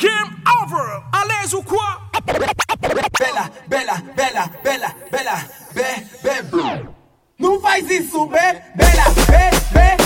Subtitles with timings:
[0.00, 1.02] Game over.
[1.12, 2.00] Alez ou kwa?
[3.18, 5.82] Bela, bela, bela, bela, bela, be,
[6.22, 6.88] be, be.
[7.38, 8.38] Não faz isso, be,
[8.76, 9.99] bela, be, be.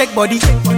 [0.00, 0.69] shake body.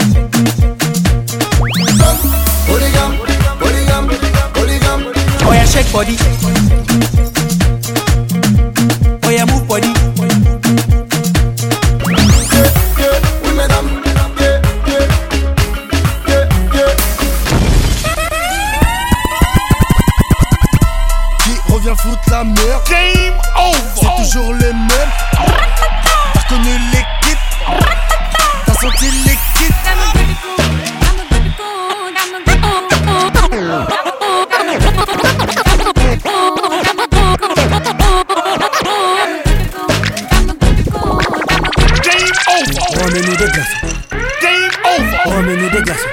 [45.73, 46.09] des glaçons.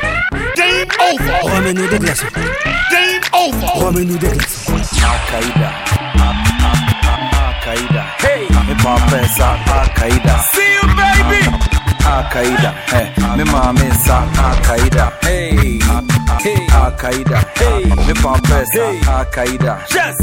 [0.55, 1.55] Game over.
[1.55, 2.25] Remets-nous des glaçons.
[2.91, 3.85] Game over.
[3.85, 4.73] Remets-nous des glaçons.
[4.75, 5.71] Al-Qaïda.
[7.45, 8.03] Al-Qaïda.
[8.23, 8.47] Hey.
[8.67, 10.35] Me papa sa Al-Qaïda.
[10.53, 11.41] See you baby.
[12.05, 12.73] Al-Qaïda.
[12.91, 13.37] Eh, hey.
[13.37, 15.11] Me mama sa Al-Qaïda.
[15.23, 15.79] Hey.
[16.43, 16.67] Hey.
[16.73, 17.39] Al-Qaïda.
[17.59, 17.85] Hey.
[18.07, 19.77] Me papa sa Al-Qaïda.
[19.93, 20.17] Yes.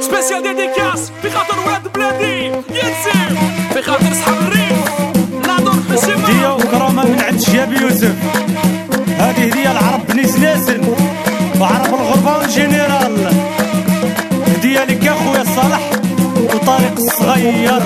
[0.00, 3.12] سبيسيال ديديكاس في خاطر واد بلادي ينسي
[3.74, 5.21] في خاطر صحاب الريف
[5.58, 8.14] هدية وكرامة من عند شهاب يوسف.
[9.18, 10.80] هذه هدية العرب بني سلاسل
[11.60, 13.32] وعرب الغربة والجنرال
[14.46, 15.90] هدية لك أخويا صالح
[16.54, 17.82] وطارق الصغير.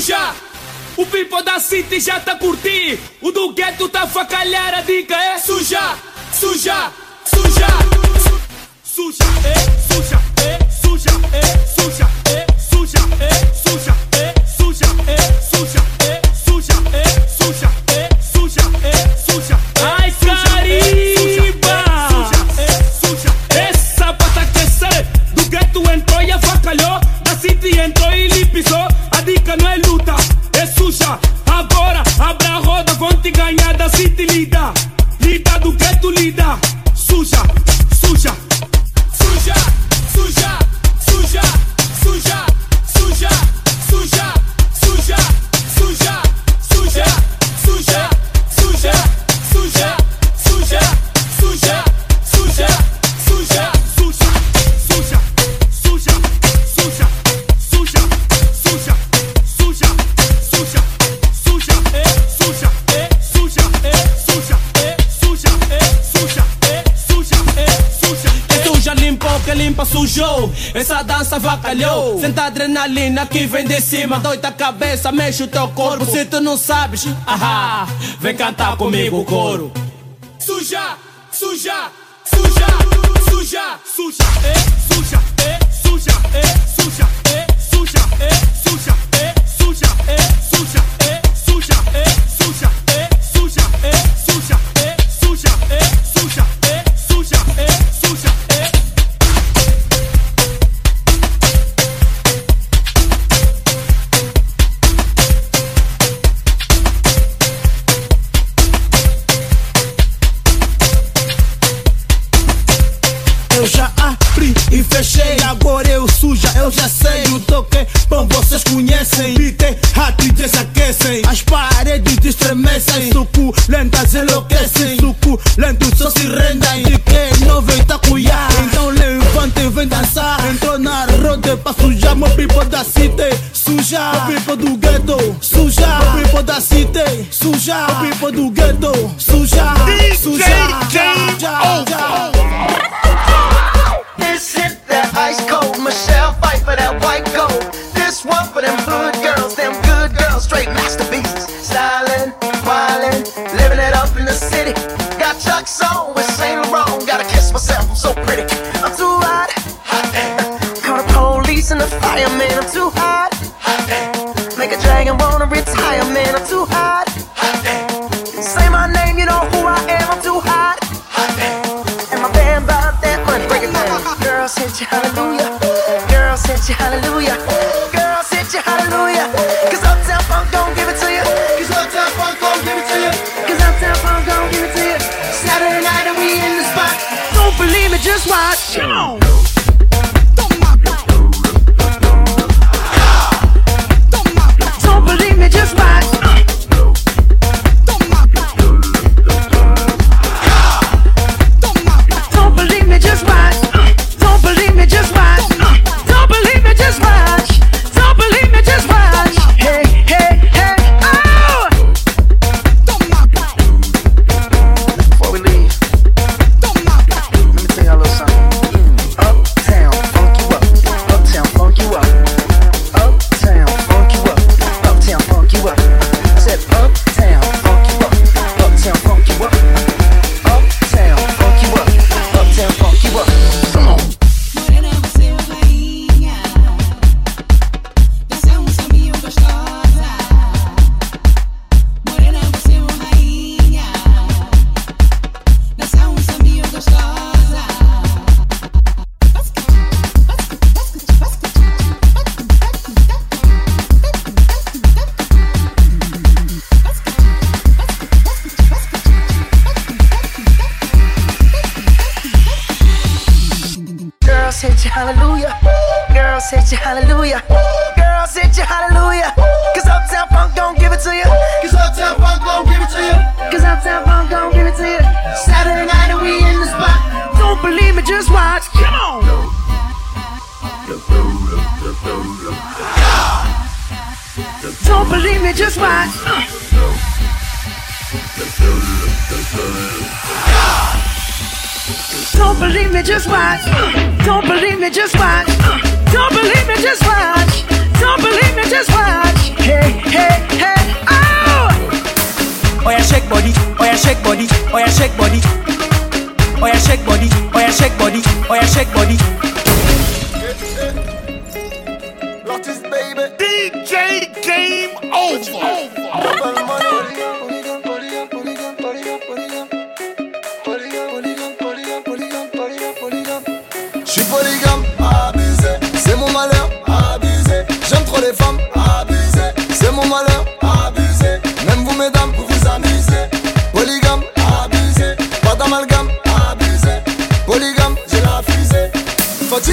[0.00, 0.34] suja.
[0.96, 2.98] O pipo da city já tá curtir.
[3.20, 4.82] O do gueto tá facalhar.
[4.84, 5.96] diga dica é suja,
[6.32, 6.90] suja,
[7.24, 7.66] suja.
[8.82, 11.10] Suja, é suja, é suja.
[11.32, 12.09] É, suja.
[72.80, 74.18] adrenalina que vem de cima.
[74.18, 76.04] Doita cabeça, mexe o teu corpo.
[76.04, 77.86] Se tu não sabes, ahá.
[78.20, 79.70] Vem cantar comigo o coro.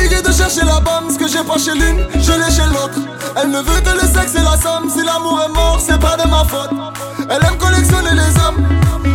[0.08, 3.00] Fatigué de chercher la bombe, ce que j'ai pas chez l'une, je l'ai chez l'autre.
[3.36, 6.16] Elle ne veut que le sexe et la somme, si l'amour est mort, c'est pas
[6.16, 6.70] de ma faute.
[7.30, 8.64] Elle aime collectionner les hommes,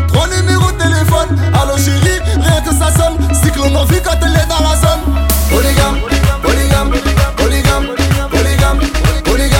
[0.08, 1.38] trois numéros de téléphone.
[1.54, 5.02] Allô chérie, rien que ça sonne, cyclone en vie quand elle est dans la zone.
[5.50, 5.98] Polygame,
[6.42, 6.90] polygame,
[7.36, 7.86] polygame,
[8.34, 8.80] polygame,
[9.24, 9.51] polygame,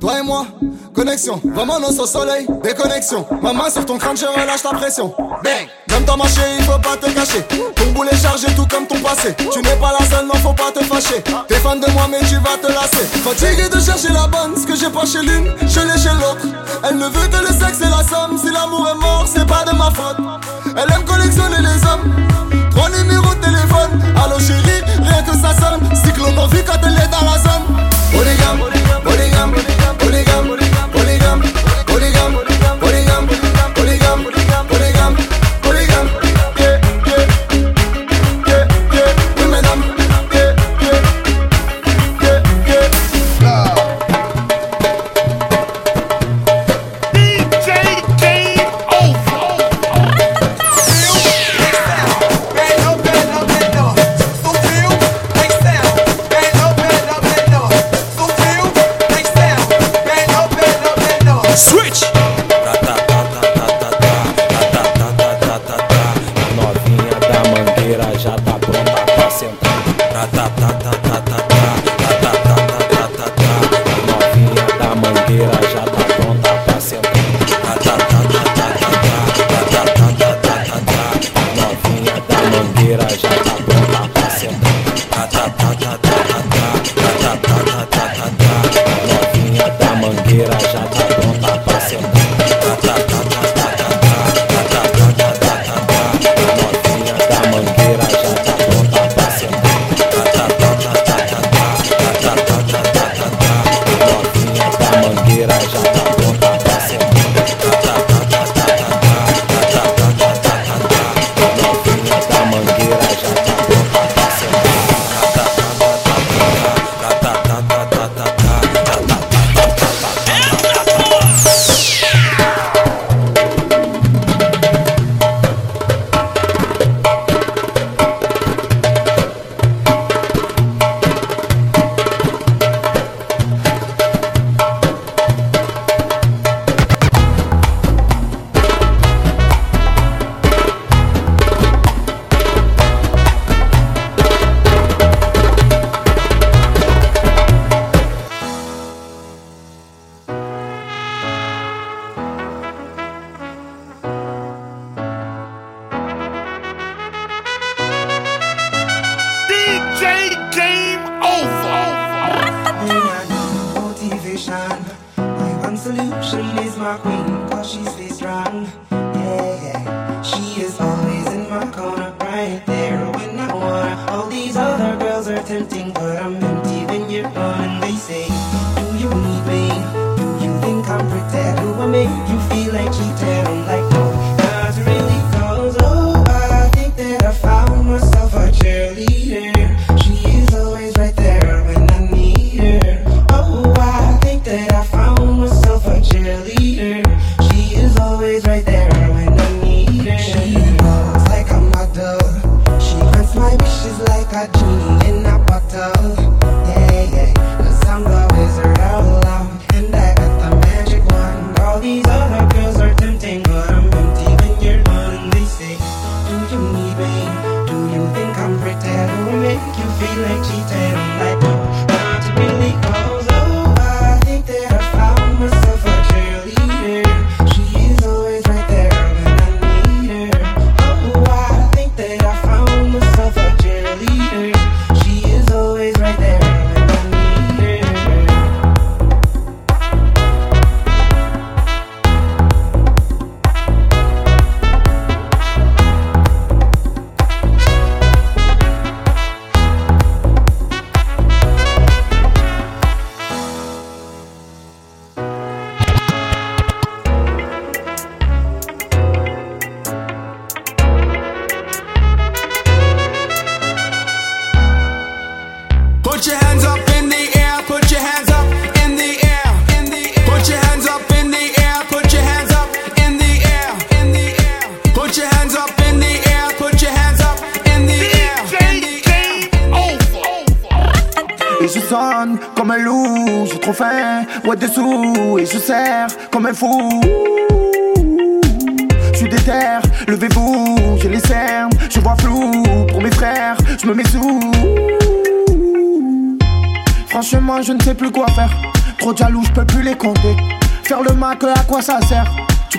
[0.00, 0.46] Toi et moi,
[0.94, 1.40] connexion.
[1.44, 3.26] Vraiment non au soleil, déconnexion.
[3.42, 5.12] Ma main sur ton crâne, je relâche ta pression.
[5.42, 5.66] Bang!
[5.88, 7.42] Comme ton marché, il faut pas te cacher.
[7.74, 9.34] Ton boulet chargé, tout comme ton passé.
[9.36, 11.20] Tu n'es pas la seule, non, faut pas te fâcher.
[11.48, 13.04] T'es fan de moi, mais tu vas te lasser.
[13.24, 16.46] Fatigué de chercher la bonne, ce que j'ai pas chez l'une, je l'ai chez l'autre.
[16.88, 18.38] Elle ne veut que le sexe et la somme.
[18.38, 20.18] Si l'amour est mort, c'est pas de ma faute.
[20.76, 22.70] Elle aime collectionner les hommes.
[22.70, 24.00] Trois numéros de téléphone.
[24.24, 25.80] Allô chérie, rien que ça sonne.
[26.04, 27.93] Cyclone en vie quand elle est dans la zone.
[28.14, 30.63] Bodygam, bodygam, bodygam, bodygam.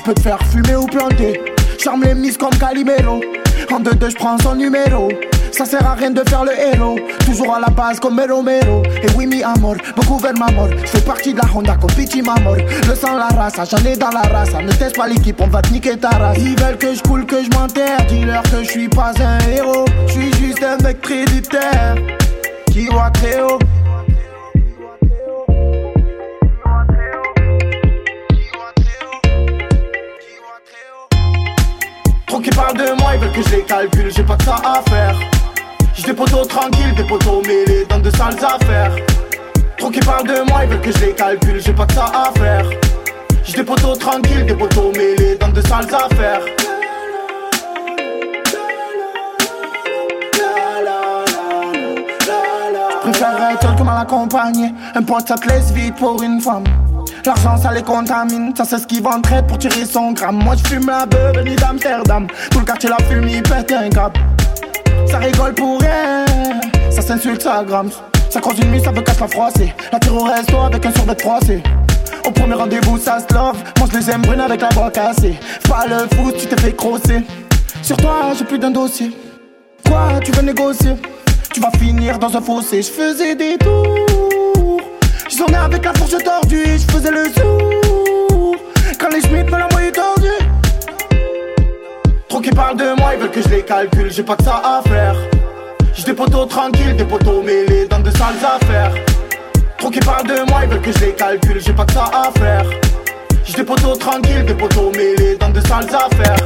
[0.06, 1.42] Peux te faire fumer ou planter,
[1.80, 3.22] charme les mises comme Calimero.
[3.74, 5.10] En deux deux, je prends son numéro.
[5.52, 7.00] Ça sert à rien de faire le héros.
[7.26, 8.84] Toujours à la base comme Mero Mero.
[9.02, 10.68] Et oui, mi amor, beaucoup vers ma mort.
[10.70, 12.58] Je fais partie de la Honda comme Pichi Mamor.
[12.58, 14.54] Le sang, la race, j'en ai dans la race.
[14.54, 16.38] Ne teste pas l'équipe, on va te niquer ta race.
[16.38, 18.06] Ils veulent que je coule, que je m'enterre.
[18.08, 19.86] Dis-leur que je suis pas un héros.
[20.08, 21.96] Je suis juste un mec créditaire.
[22.72, 23.40] Qui voit très
[33.36, 35.16] que je les calcule, j'ai pas que ça à faire.
[35.94, 38.96] J'ai des poteaux tranquilles, des poteaux mêlés dans de sales affaires.
[39.78, 42.06] Trop qui parlent de moi, ils veulent que je les calcule, j'ai pas que ça
[42.06, 42.66] à faire.
[43.44, 46.42] J'ai des poteaux tranquilles, des poteaux mêlés dans de sales affaires.
[53.04, 54.74] Je préfère être seul que mal accompagné.
[54.96, 56.64] Un pote, ça te laisse vite pour une femme.
[57.26, 60.44] L'argent ça les contamine, ça c'est ce qui vend traite pour tirer son gramme.
[60.44, 62.28] Moi je fume la beuh venue d'Amsterdam.
[62.52, 64.16] Tout le quartier la fume, il pète un cap.
[65.10, 66.26] Ça rigole pour rien,
[66.92, 67.90] ça s'insulte, ça gramme.
[68.30, 69.74] Ça croise une nuit, ça veut casse la froissée.
[69.92, 71.64] La tire au resto avec un survêt froissé.
[72.28, 73.58] Au premier rendez-vous, ça se love.
[73.80, 75.40] Mange les aimes brunes avec la voix cassée.
[75.68, 77.24] Pas le fou, tu t'es fait crosser.
[77.82, 79.18] Sur toi, j'ai plus d'un dossier.
[79.88, 80.96] Quoi, tu veux négocier?
[81.52, 82.84] Tu vas finir dans un fossé.
[82.84, 84.55] Je faisais des tours.
[85.30, 88.56] J'en ai avec la fourche tordue, je faisais le sourd.
[89.00, 90.30] Quand les schmitts me l'envoyaient tordu.
[92.30, 94.62] Trop qui parlent de moi, ils veulent que je les calcule, j'ai pas que ça
[94.64, 95.16] à faire.
[95.94, 98.94] J'ai des poteaux tranquilles, des poteaux mêlés dans de sales affaires.
[99.80, 102.06] Trop qui parlent de moi, ils veulent que je les calcule, j'ai pas que ça
[102.14, 102.66] à faire.
[103.46, 106.46] J'ai des poteaux tranquilles, des poteaux mêlés dans de sales affaires.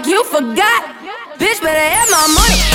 [0.00, 0.96] Like you forgot.
[1.38, 2.69] Bitch better have my money.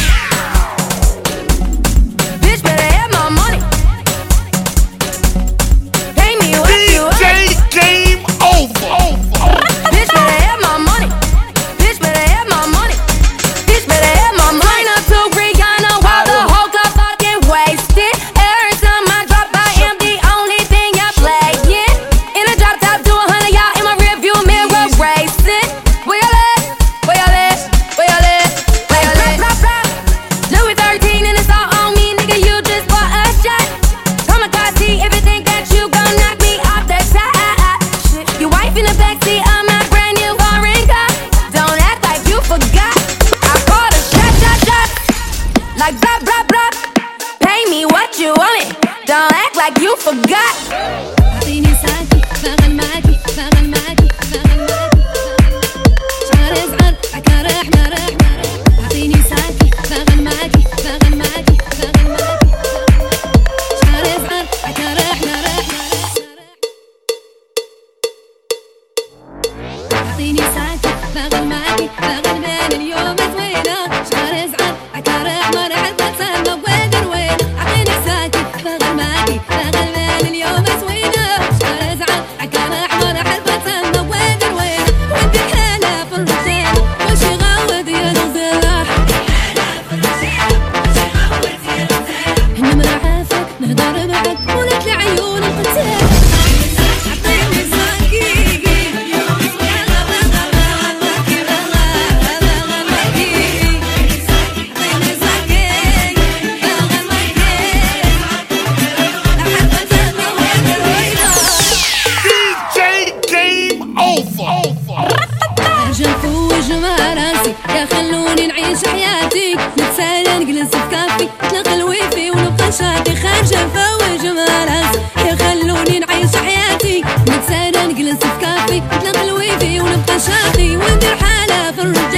[117.36, 119.58] نفسي يا خلوني نعيش حياتي.
[119.80, 121.30] نتسالى نجلس في كافي.
[121.46, 124.92] نتلقى الويفي ونبقى شادي خارجة فوق جمالها
[125.26, 127.04] يا خلوني نعيش حياتي.
[127.30, 128.82] نتسالى نجلس في كافي.
[128.98, 130.78] نتلقى الويفي ونبقى شادي.
[130.78, 132.15] وندير حالة في الرجال.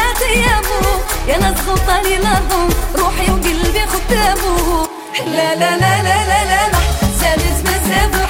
[0.00, 0.88] حياتي يا ابو
[1.28, 4.86] يا ناس غلطاني لهم روحي وقلبي خدامو
[5.26, 6.70] لا لا لا لا لا لا
[7.20, 8.29] سالت مزابو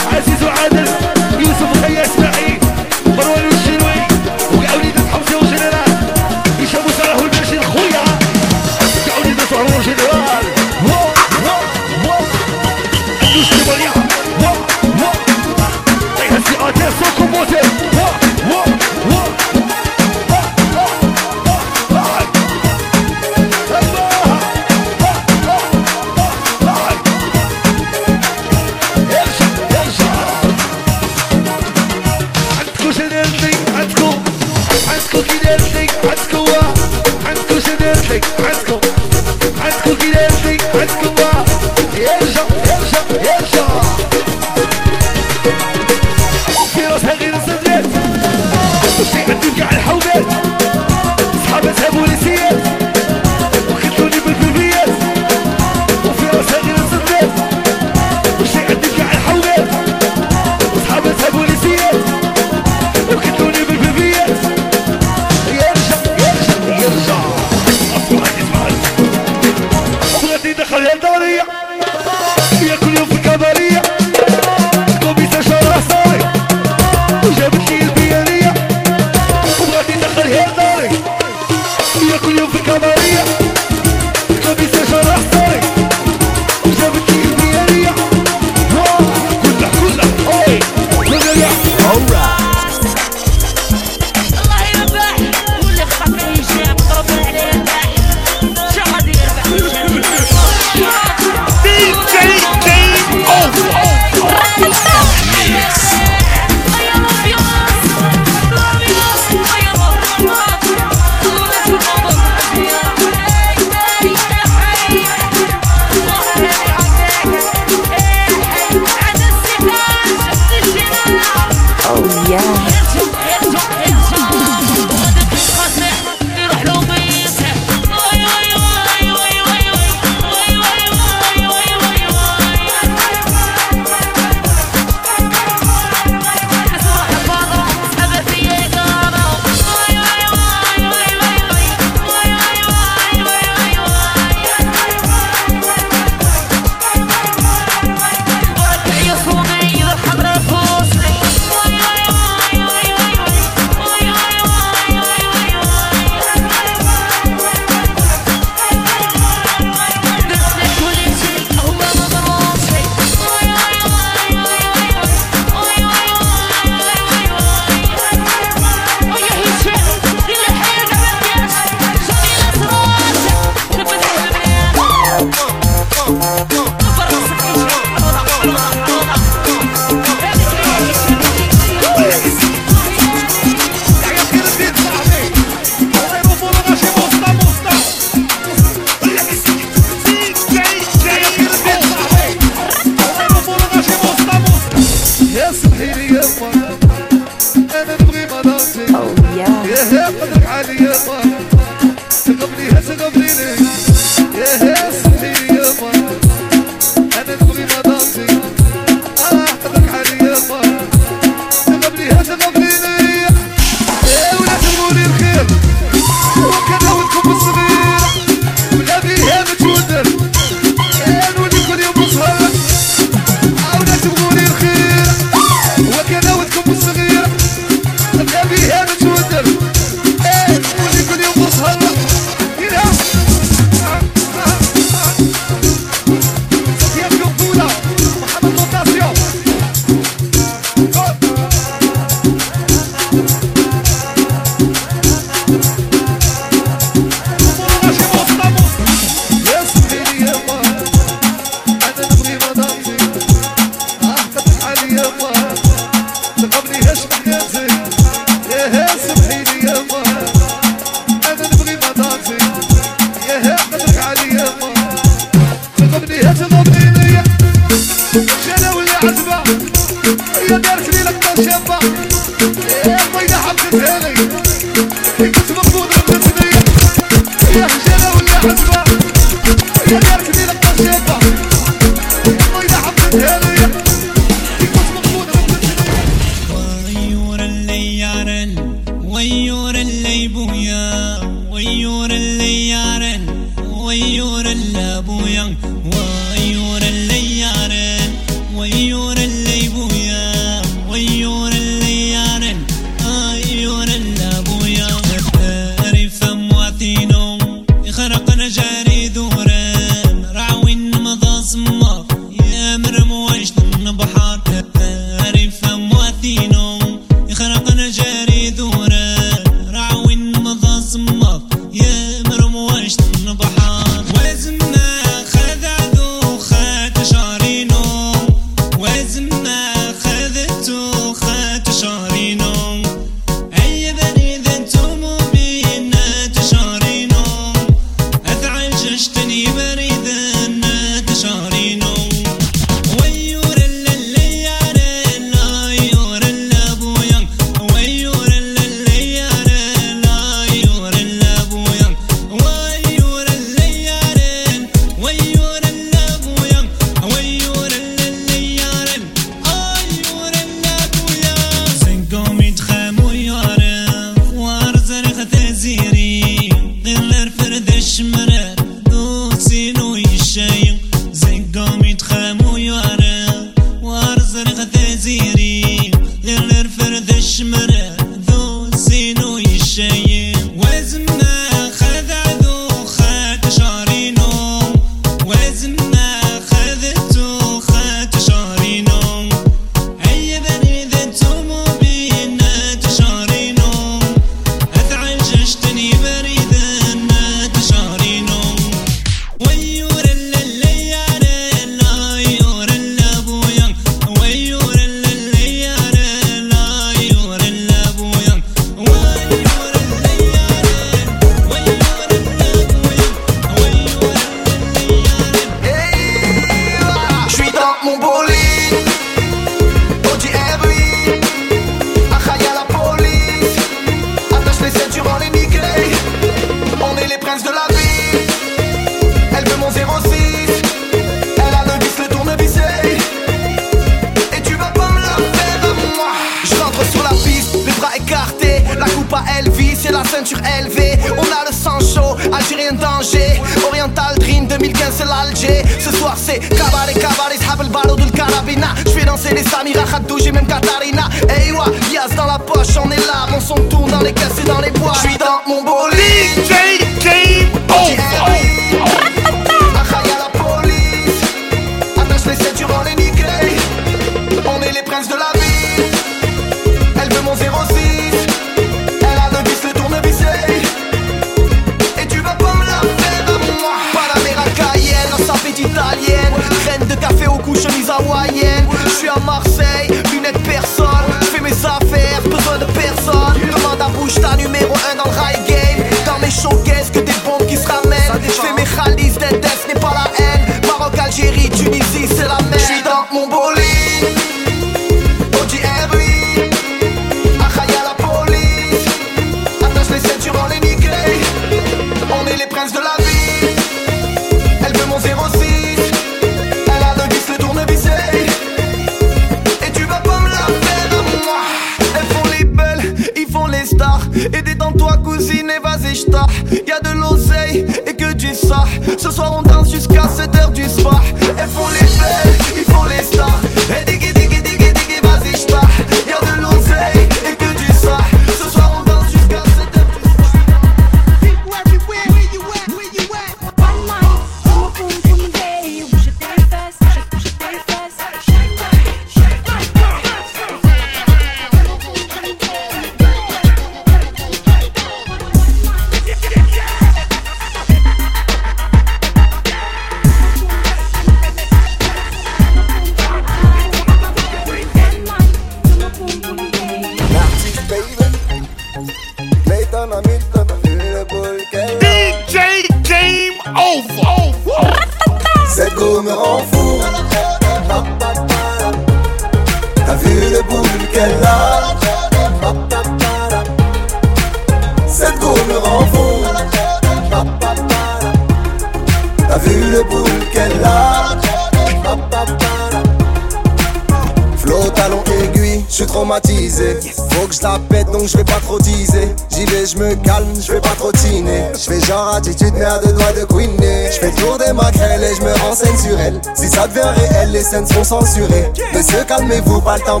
[597.86, 598.50] censuré.
[598.74, 600.00] Monsieur calmez-vous, pas le temps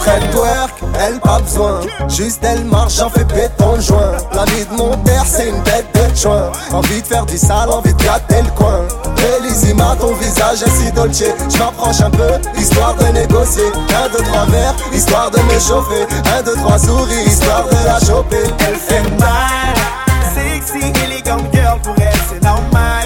[0.00, 1.80] Traite twerk, elle pas besoin.
[2.08, 4.16] Juste elle marche, j'en fais péton joint.
[4.46, 6.50] vie de mon père, c'est une tête de joint.
[6.72, 8.80] Envie de faire du sale, envie de gâter le coin.
[9.16, 11.24] Bellissima, ton visage est si dolce.
[11.52, 13.66] Je m'approche un peu, histoire de négocier.
[13.66, 16.06] Un, deux, trois verres, histoire de me chauffer.
[16.36, 18.44] Un, deux, trois souris, histoire de la choper.
[18.66, 19.74] Elle fait mal,
[20.34, 22.99] sexy, élégante girl pour elle, c'est normal.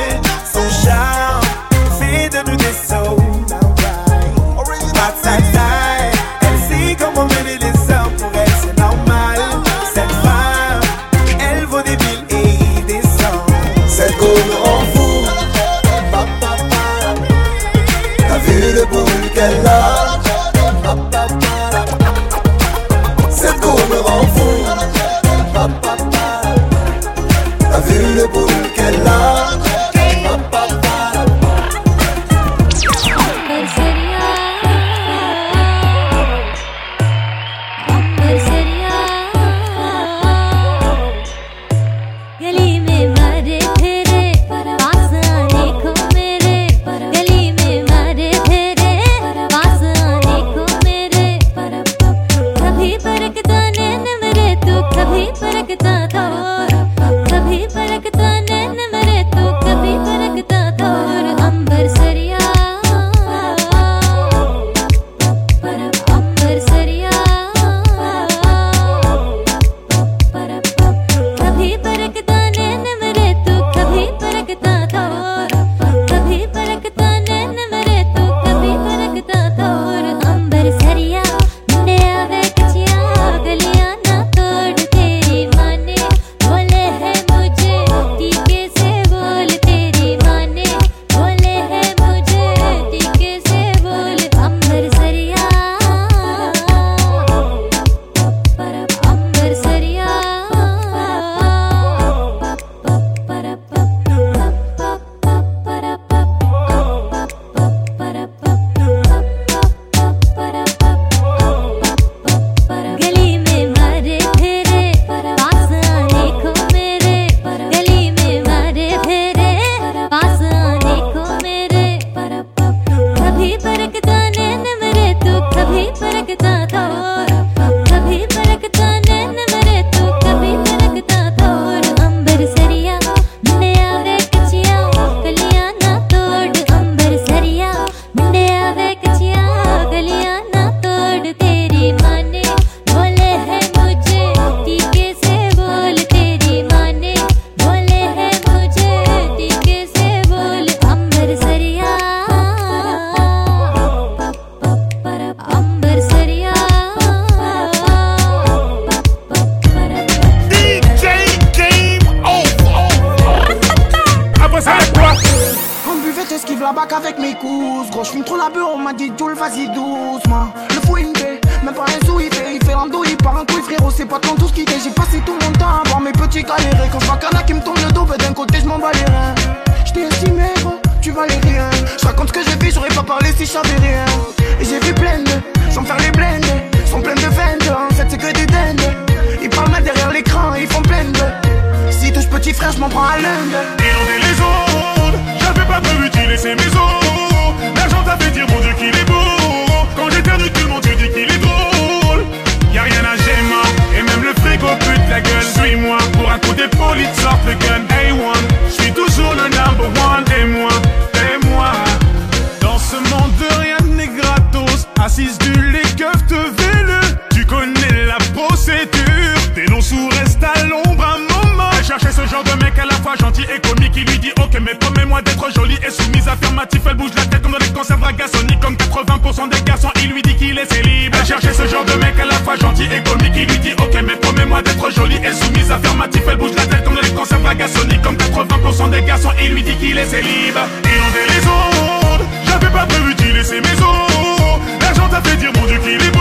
[223.16, 223.92] Gentil et comique.
[223.96, 226.28] Il lui dit ok, mais promets-moi d'être jolie et soumise.
[226.28, 228.60] Affirmatif, elle bouge la tête comme dans les concerts dragasoniques.
[228.60, 231.14] Comme 80% des garçons, il lui dit qu'il est célib.
[231.18, 233.32] Elle cherchait ce genre de mec à la fois gentil et comique.
[233.36, 235.70] Il lui dit ok, mais promets-moi d'être jolie et soumise.
[235.70, 238.02] Affirmatif, elle bouge la tête comme dans les concerts dragasoniques.
[238.02, 240.56] Comme 80% des garçons, il lui dit qu'il est célib.
[240.84, 244.60] Inonder les ondes, j'avais pas prévu d'y laisser mes os.
[244.80, 246.13] L'argent t'a fait dire mon dieu qu'il est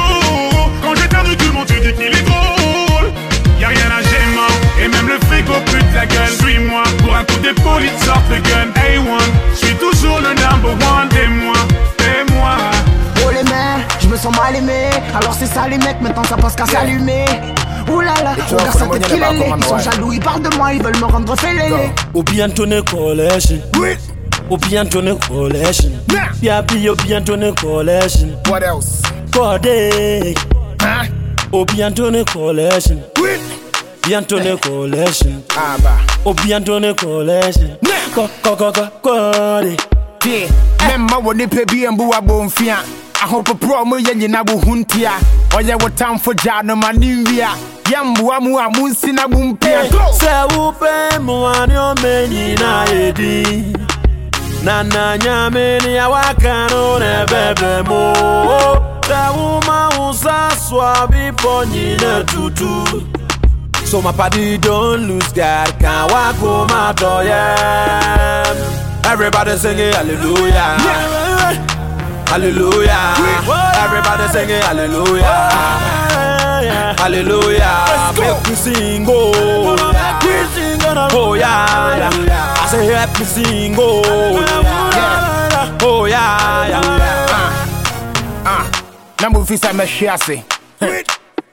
[5.53, 6.29] frigo pute la gueule.
[6.41, 8.71] Suis-moi, pour un coup d'épaule, il sort le gun.
[8.75, 9.23] A1,
[9.53, 11.09] je suis toujours le number one.
[11.09, 11.53] T'es-moi,
[11.97, 12.57] t'es-moi.
[13.25, 14.89] Oh les mains, je me sens mal aimé.
[15.15, 17.25] Alors c'est ça les mecs, maintenant ça passe qu'à s'allumer.
[17.85, 19.53] Vois, regarde sa tête qu'il est laid.
[19.57, 21.91] Ils sont jaloux, ils parlent de moi, ils veulent me rendre fêlé.
[22.13, 23.59] Obianto collection.
[24.49, 25.91] Obianto collection.
[26.41, 28.29] Yabi Obianto collection.
[28.49, 29.01] What else?
[34.03, 34.11] Kode.
[34.11, 35.43] Obianto collection.
[35.47, 36.93] Bianto collection.
[36.93, 37.77] Obianto collection.
[38.13, 39.93] Ko ko ko ko kode.
[40.23, 40.47] tie
[40.87, 42.19] mɛmma wɔ nipa bi mbu a
[43.23, 45.11] ahopoporɔ mo yɛ nyina wo ho ntia
[45.57, 47.49] ɔyɛ wo tamfo gyaa no ma ne nwia
[47.91, 49.89] yɛmboa mu a monsi na mo mpia
[50.19, 53.75] sɛ wopɛ mmoane ɔma nyina yɛdi
[54.63, 58.13] na na nyame ne awaka no ne bɛbɛ mo
[59.07, 63.03] sɛ woma wo sa soa bepɔ nyina tutu
[63.93, 69.03] So my party don't lose God, can't walk home out of yeah.
[69.05, 70.81] Everybody singing hallelujah.
[72.25, 73.13] Hallelujah.
[73.77, 75.21] Everybody singing hallelujah.
[76.97, 77.85] Hallelujah.
[78.17, 79.77] Make me sing, oh.
[81.11, 82.55] Oh yeah, yeah.
[82.57, 84.01] I say help me sing, oh.
[84.41, 85.77] Yeah.
[85.83, 88.43] Oh yeah, yeah.
[88.43, 88.65] Ah,
[89.21, 90.43] na mofi sɛ mɛhwe ase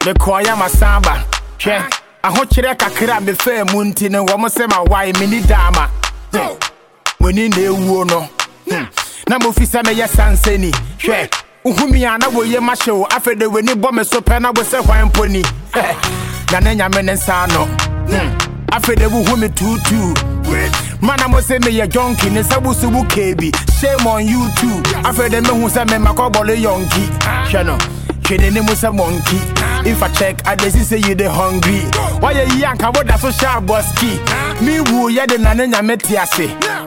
[0.07, 1.23] mekɔɔyɛ masan ba
[1.59, 5.89] hwɛ ahokyerɛ kakra a mefaa mu nti no wɔ m sɛ mawae menni daama
[7.21, 8.29] w'ani na ɛwuo no
[8.71, 8.85] Hmm.
[9.29, 11.29] na mofi sɛ meyɛ sansani hwɛ
[11.65, 14.63] wohumi a na wɔye mahyɛ wo afei de w'ani bɔ me so pɛ na wo
[14.63, 15.43] sɛ hwan mpo ni
[16.53, 17.65] na ne nyame ne nsa no
[18.11, 18.39] Hmm.
[18.71, 20.15] afei de wohu me tuutuu
[21.01, 23.51] mana mo sɛ meyɛ jonki ne sɛ wo so wo kebi
[23.81, 24.83] shame on you too.
[25.09, 27.05] Afei de mehu sɛ memakɔbɔle yɔnki
[27.51, 27.79] hwɛ no
[28.23, 29.41] hwɛ n'anim sɛ monkey
[29.87, 31.81] If I check, I just say you the hungry.
[32.21, 32.77] Why you young?
[32.77, 34.19] Come on, so sharp, bosky.
[34.61, 36.03] Me woo, yeah, the nana, I met.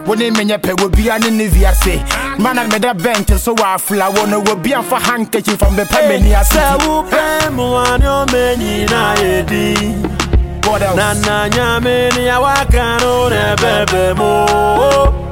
[0.08, 2.04] When they menya peg will be an inviase.
[2.40, 4.28] Man, I made a bench, so I flower.
[4.28, 6.34] No, will be a for handkerchief from the Pemini.
[6.36, 9.16] I said, Who pam one your many na
[11.14, 14.46] na nyame ni awaka no ne bebe mo.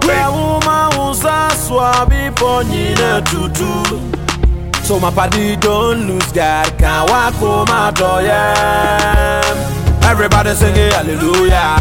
[0.02, 4.21] Wɛ wo ma wo sa so a bibɔ nyina tutu.
[4.92, 9.42] So my party don't lose God, can't walk home out of yeah.
[10.04, 11.80] Everybody singing hallelujah,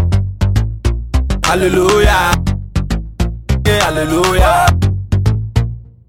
[1.45, 2.31] hallelujah,
[3.67, 4.69] yeah, hallelujah,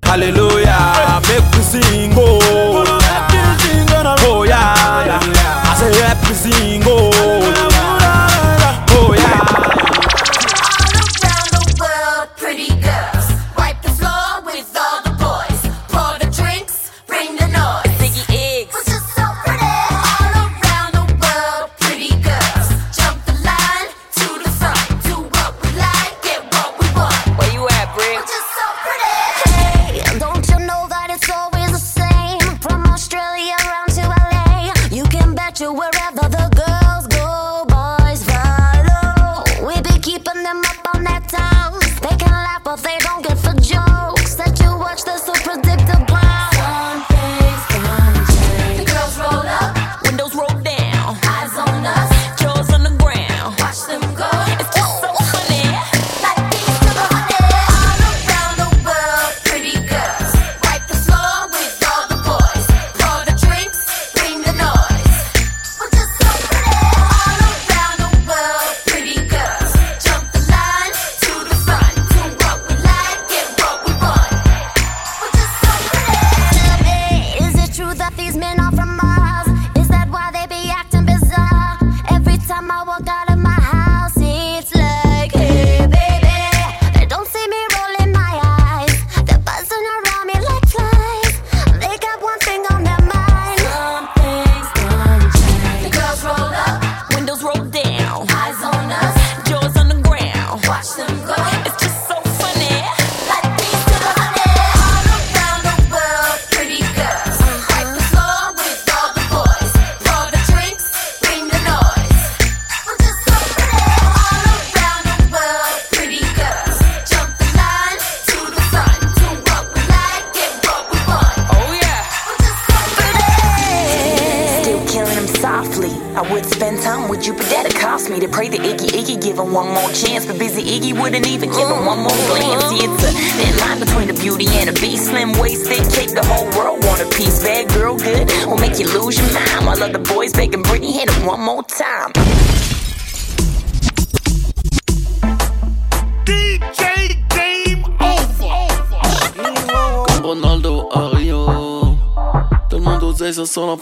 [0.03, 1.21] hallelujah.
[1.27, 2.85] Make me sing, oh,
[4.19, 5.19] oh yeah.
[5.65, 7.60] I say help me sing, oh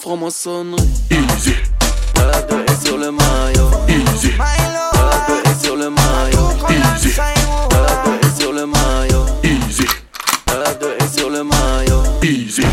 [0.09, 0.89] franc-maçonnerie.
[1.11, 1.53] Easy.
[2.15, 3.69] La 2 est sur le maillot.
[3.87, 4.31] Easy.
[4.39, 6.49] La 2 est sur le maillot.
[6.67, 7.15] Easy.
[7.15, 9.25] La 2 est sur le maillot.
[9.43, 9.85] Easy.
[10.47, 12.01] La 2 est sur le maillot.
[12.23, 12.63] Easy.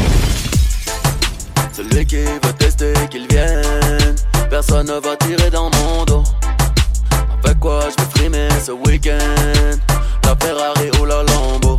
[1.75, 4.17] Celui qui veut tester qu'il vienne.
[4.49, 6.25] Personne ne va tirer dans mon dos.
[7.45, 9.77] Avec quoi je vais frimer ce week-end?
[10.25, 11.79] La Ferrari ou la Lambo?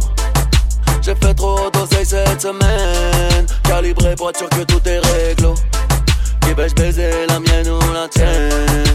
[1.07, 3.45] J'ai fait trop d'oseille cette semaine.
[3.63, 5.53] Calibré pour être sûr que tout est réglo.
[6.41, 8.89] Qui vais-je baiser, la mienne ou la tienne?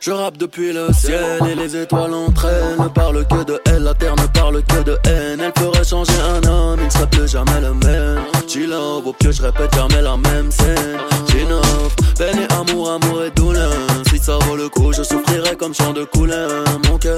[0.00, 2.78] Je rappe depuis le ciel et les étoiles entraînent.
[2.78, 5.40] Ne parle que de elle, la terre ne parle que de haine.
[5.40, 8.22] Elle ferait changer un homme, il ne serait plus jamais le même.
[8.46, 10.98] G-Love, au pieu je répète jamais la même scène.
[11.32, 13.72] G-Love, peine et amour, amour et douleur.
[14.08, 16.64] Si ça vaut le coup, je souffrirai comme chant de couleur.
[16.88, 17.16] Mon cœur,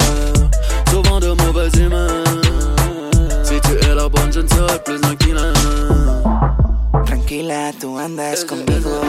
[0.90, 2.24] souvent de mauvaises humeurs
[3.54, 5.00] Si tu je ne plus
[7.06, 9.00] Tranquila, tú andas conmigo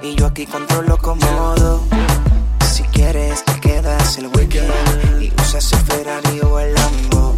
[0.00, 1.82] y yo aquí controlo cómodo.
[2.60, 4.70] Si quieres te quedas el weekend
[5.20, 7.34] y usas el Ferrari o el Lambo.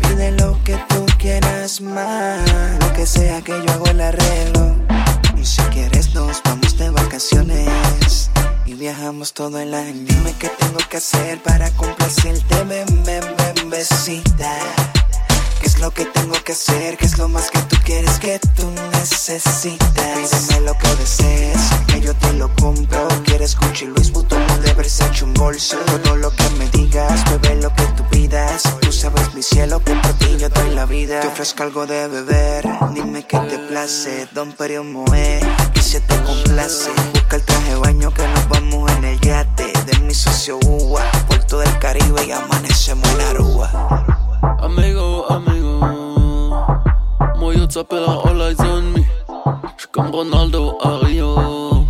[0.00, 2.40] Pide lo que tú quieras más,
[2.80, 4.74] lo que sea que yo hago el arreglo.
[5.36, 8.28] Y si quieres nos vamos de vacaciones
[8.66, 10.04] y viajamos todo el año.
[10.04, 14.58] Dime qué tengo que hacer para complacerte, ven, ven, ven, besita.
[15.74, 16.96] ¿Qué es lo que tengo que hacer?
[16.96, 19.80] ¿Qué es lo más que tú quieres que tú necesitas?
[19.90, 21.58] Pídeme lo que desees,
[21.88, 23.08] que yo te lo compro.
[23.24, 25.76] ¿Quieres Gucci, Luis Vuitton de Versace un bolso?
[25.78, 28.62] Todo lo que me digas, bebé lo que tú pidas.
[28.82, 31.20] Tú sabes mi cielo que por ti yo doy la vida.
[31.20, 34.28] Te ofrezco algo de beber, dime qué te place.
[34.32, 35.40] Don Perio Moe,
[35.74, 36.90] que se te complace.
[37.14, 41.02] Busca el traje baño que nos vamos en el yate de mi socio Uwa.
[41.26, 44.23] Por todo el Caribe y amanecemos en Aruba.
[44.62, 45.80] Amigo, amigo
[47.52, 49.04] yo t'appelle all eyes on me
[49.92, 51.86] comme Ronaldo à Rio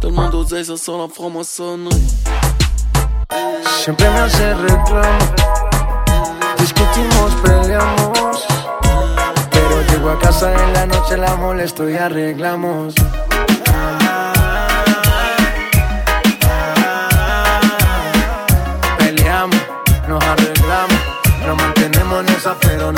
[0.00, 2.14] Tout le monde oseille, ça sent la franc-maçonnerie
[3.86, 5.18] Siempre me hace reclamo.
[6.58, 8.46] Discutimos, peleamos.
[9.50, 12.94] Pero llego a casa en la noche, la molesto y arreglamos.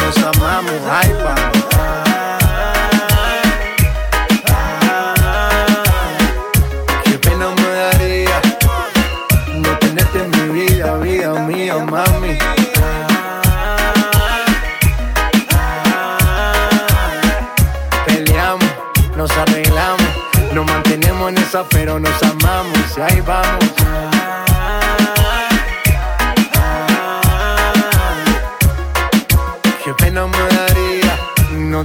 [0.08, 0.72] Nos amamos.
[0.86, 1.58] Vamos.
[7.04, 8.40] Qué pena me daría
[9.54, 12.38] no tenerte en mi vida, vida mía, mami.
[18.06, 18.64] Peleamos,
[19.14, 20.08] nos arreglamos,
[20.54, 22.96] nos mantenemos en esa, pero nos amamos.
[22.96, 24.07] Y ahí vamos.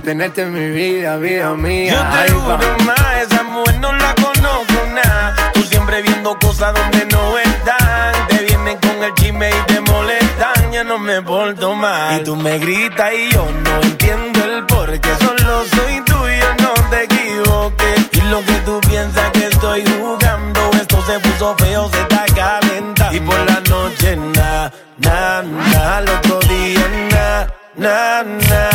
[0.03, 1.93] Tenerte en mi vida, vida mía.
[1.93, 2.65] Yo te vamos.
[2.65, 5.51] juro más, esa mujer no la conozco nada.
[5.53, 8.27] Tú siempre viendo cosas donde no están.
[8.27, 10.71] Te vienen con el chisme y te molestan.
[10.71, 12.19] Ya no me porto mal.
[12.19, 15.09] Y tú me gritas y yo no entiendo el por qué.
[15.19, 18.09] Solo soy tuyo, no te equivoques.
[18.11, 23.15] Y lo que tú piensas que estoy jugando, esto se puso feo, se está calentando.
[23.15, 25.97] Y por la noche, na, na, na.
[25.97, 27.42] Al otro día, na.
[27.75, 28.21] Na.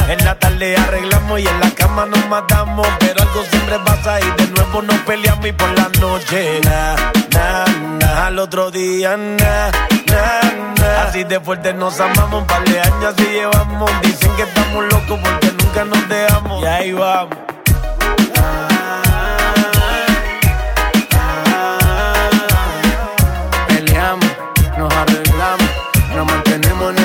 [0.09, 2.87] En la tarde arreglamos y en la cama nos matamos.
[2.99, 5.47] Pero algo siempre pasa y de nuevo nos peleamos.
[5.47, 6.97] Y por la noche, na,
[7.31, 8.27] na.
[8.27, 9.71] Al otro día, na,
[10.07, 11.03] na.
[11.03, 12.43] Así de fuerte nos amamos.
[12.43, 13.91] Un par de años así llevamos.
[14.03, 16.63] Dicen que estamos locos porque nunca nos dejamos.
[16.63, 17.48] Y ahí vamos.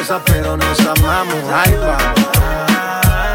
[0.09, 1.35] En pero nos amamos.
[1.53, 3.33] Ahí vamos.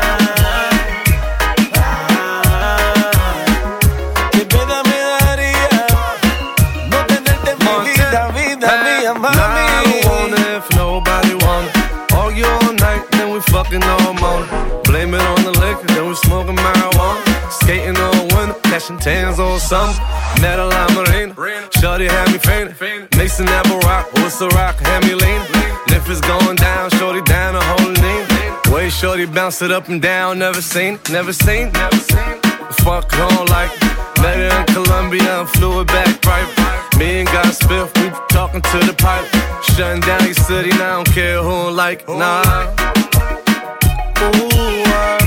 [4.33, 5.69] Qué pena me daría
[6.91, 10.03] no tenerte en mi vida, vida mía, I mami.
[10.03, 12.15] don't want it if nobody want it.
[12.15, 14.49] Argue all night, then we fucking all morning.
[14.85, 17.51] Blame it on the liquor, then we smoking marijuana.
[17.51, 19.95] Skating all winter, catching tans all summer.
[20.41, 21.35] Met a La Marina,
[21.81, 23.09] Shorty had me fainting.
[23.17, 24.77] Mason never rock, what's the rock?
[24.81, 25.68] Had me leaning
[26.11, 28.75] is going down, shorty down a whole knee.
[28.75, 32.41] Way shorty bounce it up and down, never seen, never seen, never seen.
[32.85, 33.71] Fuck on like
[34.21, 36.49] met her in Colombia and flew her back right.
[36.99, 39.29] Me and God Spiff, we talking to the pilot.
[39.65, 42.43] Shutting down your city, now I don't care who I like, nah.
[44.19, 45.18] Ooh, I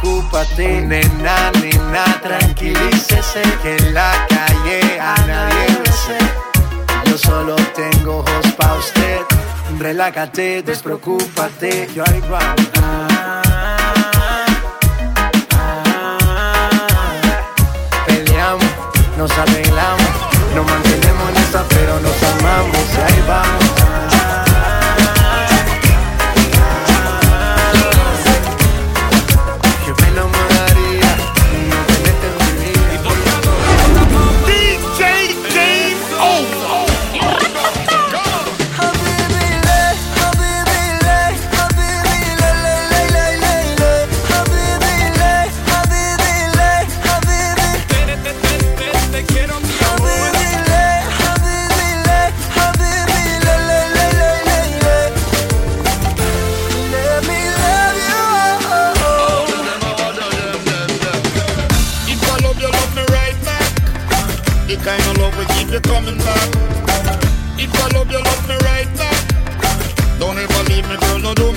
[0.00, 6.18] preocúpate, nena, nena, tranquilícese que en la calle a nadie besé.
[7.04, 9.20] Yo solo tengo ojos pa' usted.
[9.78, 13.42] Relájate, despreocúpate, yo ahí Ah, ah,
[15.54, 16.18] ah,
[18.06, 18.64] Peleamos,
[19.16, 20.10] nos arreglamos,
[20.54, 23.69] nos mantenemos en esta, pero nos amamos y ahí vamos.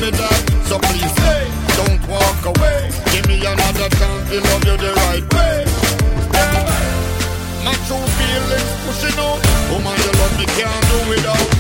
[0.04, 0.40] me that.
[0.68, 1.48] So please, hey,
[1.80, 2.92] don't walk away.
[3.12, 5.64] Give me another chance to love you the right way.
[6.36, 7.64] Yeah.
[7.64, 9.40] My true feelings pushing out.
[9.72, 11.53] Oh my, love you can't do without.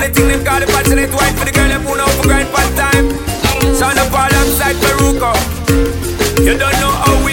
[0.00, 2.24] on the thing them call the passionate wife for the girl them pull know for
[2.24, 3.06] grind part time.
[3.74, 5.32] Sound up all upside Peruco.
[6.40, 7.29] You don't know how we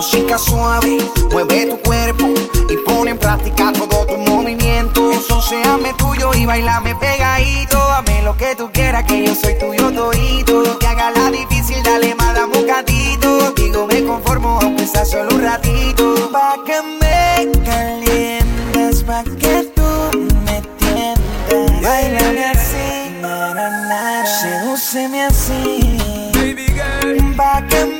[0.00, 0.96] música suave,
[1.30, 2.32] mueve tu cuerpo
[2.70, 5.12] y pone en práctica todo tu movimiento.
[5.12, 5.58] Entonces
[5.98, 7.76] tuyo y bailame pegadito.
[7.76, 10.78] Dame lo que tú quieras, que yo soy tuyo todito.
[10.78, 13.52] Que haga la difícil, dale más, dame un gatito.
[13.52, 16.30] Digo, me conformo, aunque sea solo un ratito.
[16.32, 21.82] Pa' que me calientes, pa' que tú me tiendas.
[21.82, 25.98] Bailame así, na, na, na, sedúceme así.
[26.32, 27.36] Baby girl.
[27.36, 27.99] Pa' que me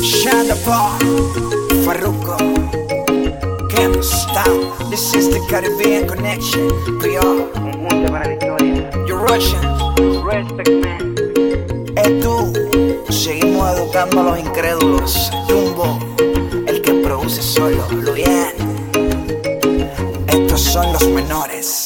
[0.00, 0.98] Shanda Paul,
[1.84, 2.38] Farruko,
[3.70, 4.90] Can't stop.
[4.90, 6.68] This is the Caribbean connection.
[7.00, 7.36] PR,
[9.06, 9.62] You're Russian.
[10.24, 11.14] Respect, man.
[11.96, 12.52] Es tú.
[13.12, 15.30] Seguimos educando a los incrédulos.
[15.46, 15.98] Jumbo,
[16.66, 17.86] el que produce solo.
[17.90, 18.52] Lo bien.
[20.28, 21.77] Estos son los menores.